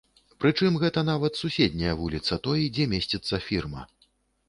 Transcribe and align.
Прычым 0.43 0.77
гэта 0.83 1.03
нават 1.09 1.37
суседняя 1.43 1.93
вуліца 2.01 2.41
той, 2.49 2.67
дзе 2.73 2.91
месціцца 2.97 3.45
фірма. 3.53 3.89